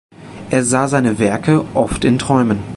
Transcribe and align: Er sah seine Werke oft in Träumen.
Er 0.49 0.63
sah 0.65 0.87
seine 0.87 1.19
Werke 1.19 1.63
oft 1.75 2.05
in 2.05 2.17
Träumen. 2.17 2.57